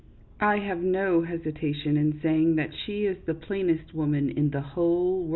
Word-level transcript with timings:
I 0.39 0.57
have 0.57 0.79
no 0.79 1.21
hesitation 1.21 1.95
in 1.95 2.19
saying 2.23 2.55
that 2.55 2.71
she 2.85 3.05
is 3.05 3.23
the 3.27 3.35
plainest 3.35 3.93
woman 3.93 4.31
in 4.31 4.49
the 4.49 4.59
whole 4.61 5.17
world." 5.21 5.27